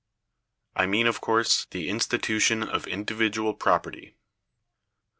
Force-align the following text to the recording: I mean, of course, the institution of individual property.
I 0.75 0.87
mean, 0.87 1.05
of 1.05 1.21
course, 1.21 1.65
the 1.65 1.87
institution 1.87 2.63
of 2.63 2.87
individual 2.87 3.53
property. 3.53 4.15